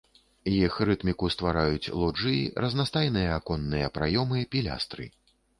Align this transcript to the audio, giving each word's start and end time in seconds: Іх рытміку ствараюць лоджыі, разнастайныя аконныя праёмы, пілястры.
Іх 0.51 0.77
рытміку 0.89 1.29
ствараюць 1.35 1.91
лоджыі, 2.03 2.41
разнастайныя 2.65 3.37
аконныя 3.43 3.93
праёмы, 3.99 4.39
пілястры. 4.57 5.11